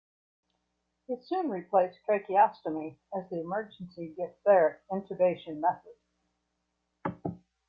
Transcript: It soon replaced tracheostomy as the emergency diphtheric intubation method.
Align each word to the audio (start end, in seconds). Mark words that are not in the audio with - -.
It 1.09 1.23
soon 1.27 1.51
replaced 1.51 1.99
tracheostomy 2.09 2.97
as 3.15 3.29
the 3.29 3.39
emergency 3.39 4.15
diphtheric 4.17 4.81
intubation 4.89 5.59
method. 5.59 7.37